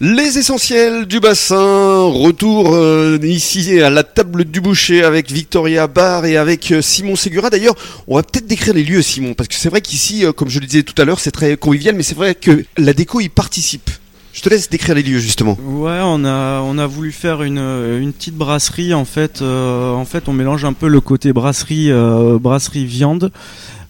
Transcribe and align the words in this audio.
Les 0.00 0.38
essentiels 0.38 1.06
du 1.06 1.18
bassin, 1.18 1.56
retour 2.04 2.72
euh, 2.72 3.18
ici 3.20 3.80
à 3.80 3.90
la 3.90 4.04
table 4.04 4.44
du 4.44 4.60
boucher 4.60 5.02
avec 5.02 5.32
Victoria 5.32 5.88
Bar 5.88 6.24
et 6.24 6.36
avec 6.36 6.70
euh, 6.70 6.80
Simon 6.80 7.16
Segura. 7.16 7.50
D'ailleurs, 7.50 7.74
on 8.06 8.14
va 8.14 8.22
peut-être 8.22 8.46
décrire 8.46 8.74
les 8.74 8.84
lieux, 8.84 9.02
Simon, 9.02 9.34
parce 9.34 9.48
que 9.48 9.56
c'est 9.56 9.68
vrai 9.68 9.80
qu'ici, 9.80 10.24
euh, 10.24 10.30
comme 10.30 10.50
je 10.50 10.60
le 10.60 10.66
disais 10.66 10.84
tout 10.84 10.94
à 11.02 11.04
l'heure, 11.04 11.18
c'est 11.18 11.32
très 11.32 11.56
convivial, 11.56 11.96
mais 11.96 12.04
c'est 12.04 12.14
vrai 12.14 12.36
que 12.36 12.64
la 12.76 12.92
déco 12.92 13.18
y 13.18 13.28
participe. 13.28 13.90
Je 14.32 14.40
te 14.40 14.48
laisse 14.48 14.70
décrire 14.70 14.94
les 14.94 15.02
lieux 15.02 15.18
justement. 15.18 15.58
Ouais, 15.64 15.98
on 16.04 16.24
a 16.24 16.60
on 16.60 16.78
a 16.78 16.86
voulu 16.86 17.10
faire 17.10 17.42
une, 17.42 17.58
une 17.58 18.12
petite 18.12 18.36
brasserie 18.36 18.94
en 18.94 19.04
fait. 19.04 19.42
en 19.42 20.04
fait, 20.04 20.28
on 20.28 20.32
mélange 20.32 20.64
un 20.64 20.74
peu 20.74 20.86
le 20.86 21.00
côté 21.00 21.32
brasserie 21.32 21.90
brasserie 22.38 22.84
viande 22.84 23.32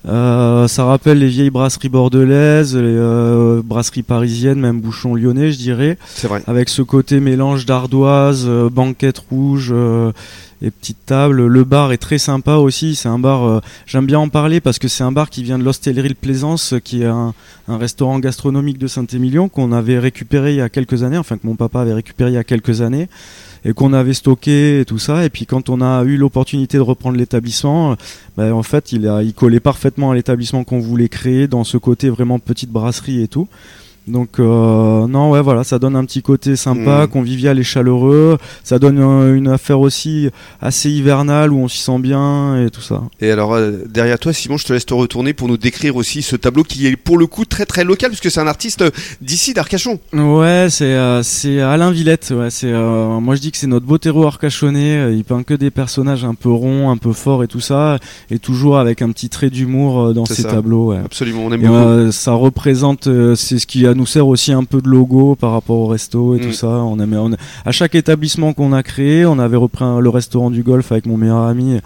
euh, 0.09 0.69
ça 0.69 0.85
rappelle 0.85 1.19
les 1.19 1.29
vieilles 1.29 1.51
brasseries 1.51 1.89
bordelaises, 1.89 2.75
les 2.75 2.83
euh, 2.83 3.61
brasseries 3.63 4.03
parisiennes, 4.03 4.59
même 4.59 4.81
Bouchon 4.81 5.15
lyonnais, 5.15 5.53
je 5.53 5.59
dirais. 5.59 5.99
C'est 6.15 6.29
vrai. 6.29 6.43
Avec 6.47 6.69
ce 6.69 6.83
côté 6.83 7.21
mélange 7.21 7.67
d'ardoise, 7.67 8.45
euh, 8.47 8.71
banquette 8.71 9.19
rouge 9.31 9.75
et 10.63 10.71
petites 10.71 11.05
tables. 11.07 11.47
Le 11.47 11.65
bar 11.65 11.93
est 11.93 11.99
très 11.99 12.19
sympa 12.19 12.55
aussi. 12.55 12.95
C'est 12.95 13.09
un 13.09 13.19
bar, 13.19 13.61
j'aime 13.87 14.07
bien 14.07 14.19
en 14.19 14.29
parler 14.29 14.61
parce 14.61 14.79
que 14.79 14.89
c'est 14.89 15.05
un 15.05 15.13
bar 15.13 15.31
qui 15.31 15.43
vient 15.43 15.59
de 15.59 15.65
l'Hostellerie 15.65 16.15
Plaisance, 16.15 16.75
qui 16.83 17.03
est 17.03 17.07
un, 17.07 17.35
un 17.69 17.77
restaurant 17.77 18.19
gastronomique 18.19 18.79
de 18.79 18.87
Saint-Émilion 18.87 19.49
qu'on 19.49 19.73
avait 19.73 19.99
récupéré 19.99 20.53
il 20.53 20.57
y 20.57 20.61
a 20.61 20.69
quelques 20.69 21.03
années, 21.03 21.19
enfin 21.19 21.37
que 21.37 21.47
mon 21.47 21.55
papa 21.55 21.81
avait 21.81 21.93
récupéré 21.93 22.31
il 22.31 22.35
y 22.35 22.39
a 22.39 22.45
quelques 22.45 22.81
années 22.81 23.09
et 23.65 23.73
qu'on 23.73 23.93
avait 23.93 24.15
stocké 24.15 24.85
tout 24.87 24.99
ça. 24.99 25.25
Et 25.25 25.31
puis 25.31 25.47
quand 25.47 25.69
on 25.69 25.81
a 25.81 26.05
eu 26.05 26.17
l'opportunité 26.17 26.77
de 26.77 26.83
reprendre 26.83 27.17
l'établissement, 27.17 27.97
ben, 28.37 28.53
en 28.53 28.63
fait, 28.63 28.93
il, 28.93 29.07
a, 29.09 29.23
il 29.23 29.35
collait 29.35 29.61
parfaitement 29.61 30.11
à 30.11 30.15
l'établissement 30.15 30.65
qu'on 30.65 30.81
voulait 30.81 31.09
créer 31.09 31.49
dans 31.49 31.65
ce 31.65 31.77
côté 31.77 32.09
vraiment 32.11 32.39
petite 32.39 32.71
brasserie 32.71 33.23
et 33.23 33.29
tout. 33.29 33.49
Donc 34.09 34.41
euh, 34.41 35.07
non 35.07 35.31
ouais 35.31 35.43
voilà 35.43 35.65
ça 35.65 35.79
donne 35.79 35.95
un 35.95 36.05
petit 36.05 36.23
côté 36.23 36.57
sympa, 36.57 37.05
mm. 37.05 37.09
convivial 37.09 37.59
et 37.59 37.63
chaleureux. 37.63 38.39
Ça 38.65 38.79
donne 38.79 38.99
une 38.99 39.49
affaire 39.49 39.81
aussi 39.81 40.31
assez 40.61 40.91
hivernale 40.91 41.53
où 41.53 41.59
on 41.59 41.69
s'y 41.69 41.79
sent 41.79 41.99
bien 41.99 42.65
et 42.65 42.71
tout 42.71 42.81
ça. 42.81 43.03
Et 43.21 43.31
alors 43.31 43.55
euh, 43.55 43.85
derrière 43.89 44.19
toi 44.19 44.33
Simon, 44.33 44.57
je 44.57 44.65
te 44.65 44.73
laisse 44.73 44.87
te 44.87 44.95
retourner 44.95 45.35
pour 45.35 45.49
nous 45.49 45.59
décrire 45.59 45.97
aussi 45.97 46.23
ce 46.23 46.37
tableau 46.37 46.63
qui 46.63 46.87
est 46.87 46.97
pour 46.97 47.19
le 47.19 47.27
coup 47.27 47.45
très 47.45 47.67
très 47.67 47.85
local 47.85 48.11
puisque 48.11 48.31
c'est 48.31 48.41
un 48.41 48.47
artiste 48.47 48.83
d'ici 49.21 49.53
d'Arcachon. 49.53 50.01
Ouais 50.13 50.69
c'est 50.71 50.85
euh, 50.85 51.23
c'est 51.23 51.61
Alain 51.61 51.91
Villette. 51.91 52.33
Ouais 52.37 52.51
c'est 52.51 52.73
moi 52.73 53.35
je 53.35 53.41
dis 53.41 53.53
que 53.53 53.59
c'est 53.59 53.67
notre 53.67 53.87
beau 53.87 53.99
terreau 53.99 54.27
arcachonnais. 54.27 55.15
Il 55.15 55.25
peint 55.25 55.43
que 55.43 55.55
des 55.55 55.71
personnages 55.71 56.25
un 56.25 56.35
peu 56.35 56.51
ronds, 56.51 56.91
un 56.91 56.97
peu 56.97 57.13
forts 57.13 57.45
et 57.45 57.49
tout 57.49 57.61
ça 57.61 57.99
et 58.31 58.39
toujours 58.39 58.79
avec 58.79 59.03
un 59.03 59.11
petit 59.11 59.29
trait 59.29 59.51
d'humour 59.51 60.15
dans 60.15 60.25
ses 60.25 60.45
tableaux. 60.45 60.93
Ouais. 60.93 61.01
Absolument 61.05 61.45
on 61.47 61.53
aime 61.53 61.61
beaucoup. 61.61 62.13
ça 62.13 62.33
représente 62.33 63.09
c'est 63.35 63.59
ce 63.59 63.67
qui 63.67 63.87
a 63.87 63.95
nous 63.99 64.07
sert 64.07 64.27
aussi 64.27 64.53
un 64.53 64.65
peu 64.65 64.81
de 64.81 64.89
logo 64.89 65.35
par 65.35 65.53
rapport 65.53 65.77
au 65.77 65.87
resto 65.87 66.35
et 66.37 66.41
tout 66.41 66.49
mm. 66.49 66.53
ça. 66.53 66.69
On, 66.69 66.99
a, 66.99 67.07
on 67.07 67.33
à 67.65 67.73
chaque 67.73 67.95
établissement 67.95 68.55
qu'on 68.55 68.73
a 68.73 68.83
créé, 68.83 69.27
on 69.27 69.39
avait 69.39 69.57
repris 69.57 69.85
le 70.01 70.09
restaurant 70.09 70.51
du 70.51 70.63
golf 70.63 70.91
avec 70.93 71.05
mon 71.05 71.17
meilleur 71.17 71.43
ami 71.43 71.81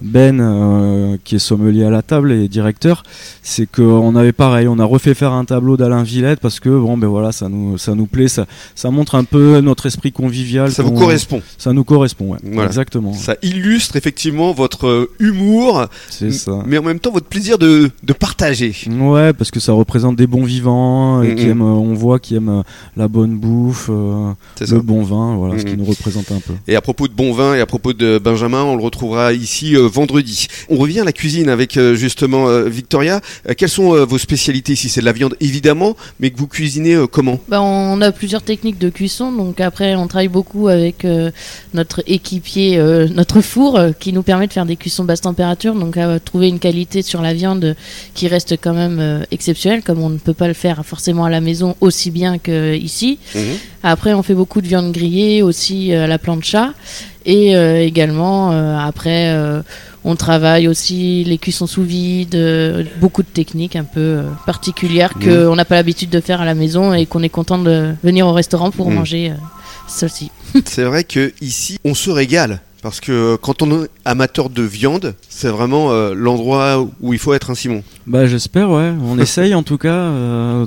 ben, 0.00 0.40
euh, 0.40 1.16
qui 1.24 1.36
est 1.36 1.40
sommelier 1.40 1.84
à 1.84 1.90
la 1.90 2.02
table 2.02 2.32
et 2.32 2.48
directeur, 2.48 3.02
c'est 3.42 3.66
qu'on 3.70 4.14
avait 4.16 4.32
pareil, 4.32 4.68
on 4.68 4.78
a 4.78 4.84
refait 4.84 5.14
faire 5.14 5.32
un 5.32 5.44
tableau 5.44 5.76
d'Alain 5.76 6.02
Villette 6.02 6.40
parce 6.40 6.60
que 6.60 6.68
bon, 6.68 6.96
ben 6.96 7.08
voilà, 7.08 7.32
ça 7.32 7.48
nous, 7.48 7.78
ça 7.78 7.94
nous 7.94 8.06
plaît, 8.06 8.28
ça, 8.28 8.46
ça 8.74 8.90
montre 8.90 9.14
un 9.14 9.24
peu 9.24 9.60
notre 9.60 9.86
esprit 9.86 10.12
convivial. 10.12 10.70
Ça 10.70 10.82
vous 10.82 10.92
correspond. 10.92 11.42
Ça 11.56 11.72
nous 11.72 11.84
correspond, 11.84 12.32
ouais. 12.32 12.64
Exactement. 12.64 13.12
Ça 13.12 13.36
illustre 13.42 13.96
effectivement 13.96 14.52
votre 14.52 14.86
euh, 14.86 15.10
humour, 15.18 15.86
ça. 16.10 16.62
mais 16.66 16.78
en 16.78 16.82
même 16.82 17.00
temps 17.00 17.12
votre 17.12 17.26
plaisir 17.26 17.58
de, 17.58 17.90
de 18.02 18.12
partager. 18.12 18.74
Ouais, 18.88 19.32
parce 19.32 19.50
que 19.50 19.60
ça 19.60 19.72
représente 19.72 20.16
des 20.16 20.26
bons 20.26 20.44
vivants 20.44 21.22
et 21.22 21.34
qui 21.34 21.48
aiment, 21.48 21.62
on 21.62 21.94
voit 21.94 22.18
qui 22.18 22.36
aiment 22.36 22.62
la 22.96 23.08
bonne 23.08 23.36
bouffe, 23.36 23.88
euh, 23.90 24.32
le 24.60 24.80
bon 24.80 25.02
vin, 25.02 25.36
voilà, 25.36 25.58
ce 25.58 25.64
qui 25.64 25.76
nous 25.76 25.84
représente 25.84 26.30
un 26.32 26.40
peu. 26.40 26.54
Et 26.66 26.76
à 26.76 26.80
propos 26.80 27.08
de 27.08 27.12
bon 27.12 27.32
vin 27.32 27.54
et 27.54 27.60
à 27.60 27.66
propos 27.66 27.92
de 27.92 28.18
Benjamin, 28.18 28.62
on 28.62 28.76
le 28.76 28.82
retrouvera 28.82 29.32
ici 29.32 29.76
vendredi. 29.88 30.48
On 30.68 30.76
revient 30.76 31.00
à 31.00 31.04
la 31.04 31.12
cuisine 31.12 31.48
avec 31.48 31.76
euh, 31.76 31.94
justement 31.94 32.48
euh, 32.48 32.68
Victoria. 32.68 33.20
Euh, 33.48 33.54
quelles 33.56 33.68
sont 33.68 34.04
vos 34.04 34.18
spécialités 34.18 34.72
ici? 34.72 34.88
C'est 34.88 35.00
de 35.00 35.06
la 35.06 35.12
viande 35.12 35.36
évidemment, 35.40 35.96
mais 36.20 36.30
que 36.30 36.38
vous 36.38 36.46
cuisinez 36.46 36.96
comment? 37.10 37.40
Bah, 37.48 37.60
On 37.62 38.00
a 38.00 38.12
plusieurs 38.12 38.42
techniques 38.42 38.78
de 38.78 38.90
cuisson. 38.90 39.32
Donc 39.32 39.60
après, 39.60 39.94
on 39.94 40.06
travaille 40.06 40.28
beaucoup 40.28 40.68
avec 40.68 41.06
notre 41.74 42.02
équipier, 42.06 42.78
notre 43.14 43.40
four, 43.40 43.80
qui 43.98 44.12
nous 44.12 44.22
permet 44.22 44.46
de 44.46 44.52
faire 44.52 44.66
des 44.66 44.76
cuissons 44.76 45.04
basse 45.04 45.22
température. 45.22 45.74
Donc 45.74 45.96
à 45.96 46.18
trouver 46.20 46.48
une 46.48 46.58
qualité 46.58 47.02
sur 47.02 47.22
la 47.22 47.34
viande 47.34 47.76
qui 48.14 48.28
reste 48.28 48.54
quand 48.60 48.74
même 48.74 49.24
exceptionnelle, 49.30 49.82
comme 49.82 50.00
on 50.00 50.10
ne 50.10 50.18
peut 50.18 50.34
pas 50.34 50.48
le 50.48 50.54
faire 50.54 50.84
forcément 50.84 51.24
à 51.24 51.30
la 51.30 51.40
maison 51.40 51.76
aussi 51.80 52.10
bien 52.10 52.38
qu'ici. 52.38 53.18
Mmh. 53.34 53.38
Après, 53.82 54.14
on 54.14 54.22
fait 54.22 54.34
beaucoup 54.34 54.60
de 54.60 54.66
viande 54.66 54.92
grillée 54.92 55.42
aussi 55.42 55.92
à 55.92 56.06
la 56.06 56.18
plancha. 56.18 56.72
Et 57.26 57.52
également, 57.52 58.50
après, 58.78 59.34
on 60.04 60.16
travaille 60.16 60.68
aussi 60.68 61.24
les 61.24 61.38
cuissons 61.38 61.66
sous 61.66 61.82
vide, 61.82 62.34
euh, 62.34 62.84
beaucoup 63.00 63.22
de 63.22 63.28
techniques 63.28 63.76
un 63.76 63.84
peu 63.84 64.00
euh, 64.00 64.22
particulières 64.46 65.12
mmh. 65.16 65.24
qu'on 65.24 65.56
n'a 65.56 65.64
pas 65.64 65.74
l'habitude 65.74 66.10
de 66.10 66.20
faire 66.20 66.40
à 66.40 66.44
la 66.44 66.54
maison 66.54 66.94
et 66.94 67.06
qu'on 67.06 67.22
est 67.22 67.28
content 67.28 67.58
de 67.58 67.94
venir 68.02 68.26
au 68.26 68.32
restaurant 68.32 68.70
pour 68.70 68.90
mmh. 68.90 68.94
manger 68.94 69.30
euh, 69.30 69.34
ceci. 69.86 70.30
C'est 70.64 70.84
vrai 70.84 71.04
que 71.04 71.32
ici 71.40 71.78
on 71.84 71.94
se 71.94 72.10
régale. 72.10 72.60
Parce 72.82 73.00
que 73.00 73.36
quand 73.36 73.62
on 73.62 73.82
est 73.82 73.88
amateur 74.04 74.50
de 74.50 74.62
viande, 74.62 75.14
c'est 75.28 75.48
vraiment 75.48 75.92
l'endroit 76.12 76.86
où 77.00 77.12
il 77.12 77.18
faut 77.18 77.34
être 77.34 77.50
un 77.50 77.54
Simon. 77.54 77.82
Bah 78.06 78.26
j'espère 78.26 78.70
ouais, 78.70 78.92
on 79.02 79.18
essaye 79.18 79.54
en 79.54 79.64
tout 79.64 79.78
cas 79.78 80.12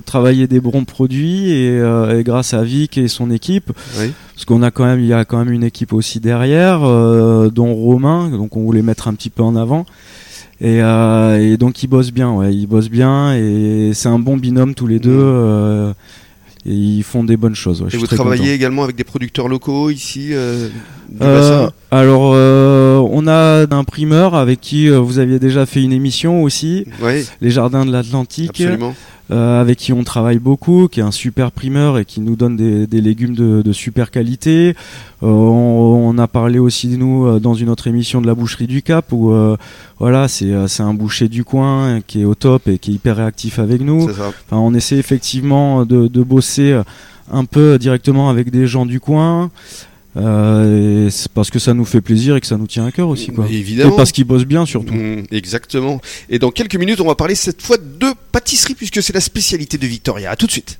travailler 0.06 0.48
des 0.48 0.60
bons 0.60 0.84
produits 0.84 1.52
et, 1.52 1.82
grâce 2.24 2.54
à 2.54 2.64
Vic 2.64 2.98
et 2.98 3.08
son 3.08 3.32
équipe, 3.32 3.72
oui. 4.00 4.12
parce 4.36 4.46
qu'on 4.46 4.62
a 4.62 4.72
quand 4.72 4.86
même 4.86 5.00
il 5.00 5.08
y 5.08 5.14
a 5.14 5.26
quand 5.26 5.38
même 5.38 5.54
une 5.54 5.64
équipe 5.64 5.94
aussi 5.94 6.20
derrière 6.20 6.84
euh, 6.84 7.50
dont 7.50 7.74
Romain 7.74 8.30
donc 8.30 8.56
on 8.56 8.62
voulait 8.62 8.82
mettre 8.82 9.08
un 9.08 9.14
petit 9.14 9.30
peu 9.30 9.44
en 9.44 9.56
avant. 9.56 9.86
Et, 10.60 10.82
euh, 10.82 11.58
donc 11.58 11.82
ils 11.82 11.88
bossent 11.88 12.12
bien 12.12 12.32
ouais. 12.32 12.54
Ils 12.54 12.68
bossent 12.68 12.90
bien 12.90 13.36
et 13.36 13.92
c'est 13.94 14.10
un 14.10 14.20
bon 14.20 14.38
binôme 14.38 14.76
tous 14.76 14.88
les 14.88 15.00
deux 15.00 15.12
euh, 15.12 15.94
et 16.66 16.74
ils 16.74 17.04
font 17.04 17.24
des 17.24 17.38
bonnes 17.38 17.56
choses. 17.56 17.84
et 17.92 17.98
vous 17.98 18.08
travaillez 18.08 18.54
également 18.54 18.84
avec 18.84 18.96
des 18.96 19.04
producteurs 19.04 19.48
locaux 19.48 19.90
ici 19.90 20.32
Alors, 21.92 22.34
on 23.12 23.28
a 23.28 23.66
un 23.70 23.84
primeur 23.84 24.36
avec 24.36 24.62
qui 24.62 24.90
vous 24.90 25.20
aviez 25.20 25.40
déjà 25.40 25.66
fait 25.66 25.84
une 25.84 25.94
émission 25.94 26.44
aussi, 26.44 26.86
les 27.42 27.52
Jardins 27.52 27.86
de 27.86 27.92
l'Atlantique. 27.92 28.64
Euh, 29.32 29.62
avec 29.62 29.78
qui 29.78 29.94
on 29.94 30.04
travaille 30.04 30.40
beaucoup, 30.40 30.90
qui 30.90 31.00
est 31.00 31.04
un 31.04 31.12
super 31.12 31.54
primeur 31.54 31.98
et 31.98 32.04
qui 32.04 32.20
nous 32.20 32.36
donne 32.36 32.58
des, 32.58 33.02
légumes 33.02 33.34
de, 33.34 33.72
super 33.72 34.12
qualité. 34.12 34.76
Euh, 35.24 35.28
on, 35.28 36.18
a 36.18 36.28
parlé 36.28 36.60
aussi 36.60 36.90
de 36.90 36.98
nous 36.98 37.26
euh, 37.26 37.40
dans 37.40 37.54
une 37.54 37.70
autre 37.70 37.88
émission 37.88 38.20
de 38.20 38.28
la 38.28 38.36
boucherie 38.36 38.68
du 38.68 38.82
Cap 38.82 39.14
où 39.14 39.34
voilà 40.00 40.28
c'est 40.28 40.52
un 40.82 40.94
boucher 40.94 41.30
du 41.30 41.46
coin 41.46 42.02
qui 42.06 42.22
est 42.22 42.26
au 42.26 42.36
top 42.36 42.68
et 42.68 42.78
qui 42.78 42.92
est 42.92 42.96
hyper 42.96 43.18
réactif 43.18 43.60
avec 43.60 43.80
nous. 43.82 44.10
on 44.52 44.74
essaie 44.74 44.98
effectivement 44.98 45.86
de, 45.86 46.08
de 46.08 46.24
bosser 46.24 46.82
un 47.32 47.46
peu 47.46 47.80
directement 47.80 48.30
avec 48.30 48.52
des 48.52 48.68
gens 48.68 48.86
du 48.86 49.00
coin. 49.00 49.50
Euh, 50.18 51.10
parce 51.34 51.50
que 51.50 51.60
ça 51.60 51.74
nous 51.74 51.86
fait 51.86 52.02
plaisir 52.02 52.36
et 52.36 52.42
que 52.42 52.48
ça 52.48 52.58
nous 52.58 52.68
tient 52.68 52.86
à 52.86 52.92
cœur 52.92 53.08
aussi 53.08 53.32
quoi. 53.32 53.48
Évidemment. 53.50 53.94
Et 53.94 53.96
parce 53.96 54.12
qu'ils 54.12 54.26
bossent 54.26 54.46
bien 54.46 54.66
surtout. 54.66 54.94
Mmh, 54.94 55.24
exactement. 55.32 56.02
Et 56.30 56.38
dans 56.38 56.52
quelques 56.52 56.76
minutes, 56.76 57.00
on 57.00 57.08
va 57.08 57.16
parler 57.16 57.36
cette 57.36 57.62
fois 57.62 57.78
de 57.78 58.08
pâtisserie 58.32 58.76
puisque 58.76 59.02
c'est 59.02 59.14
la 59.14 59.22
spécialité 59.22 59.78
de 59.78 59.88
Victoria. 59.88 60.32
À 60.32 60.36
tout 60.36 60.48
de 60.48 60.52
suite. 60.52 60.80